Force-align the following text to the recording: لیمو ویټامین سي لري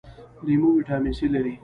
لیمو 0.45 0.69
ویټامین 0.75 1.13
سي 1.17 1.27
لري 1.33 1.53